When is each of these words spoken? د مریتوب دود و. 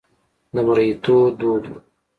د 0.53 0.55
مریتوب 0.67 1.25
دود 1.39 1.63
و. 1.69 1.73